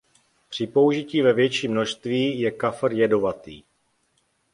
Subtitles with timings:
[0.49, 3.63] Při požití ve větším množství je kafr jedovatý.